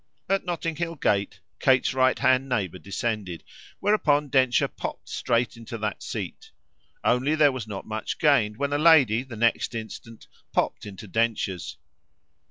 At 0.27 0.45
Notting 0.45 0.77
Hill 0.77 0.95
Gate 0.95 1.41
Kate's 1.59 1.93
right 1.93 2.17
hand 2.17 2.49
neighbour 2.49 2.79
descended, 2.79 3.43
whereupon 3.79 4.29
Densher 4.29 4.67
popped 4.67 5.07
straight 5.07 5.55
into 5.55 5.77
that 5.77 6.01
seat; 6.01 6.49
only 7.03 7.35
there 7.35 7.51
was 7.51 7.67
not 7.67 7.85
much 7.85 8.17
gained 8.17 8.57
when 8.57 8.73
a 8.73 8.79
lady 8.79 9.21
the 9.21 9.35
next 9.35 9.75
instant 9.75 10.25
popped 10.53 10.87
into 10.87 11.07
Densher's. 11.07 11.77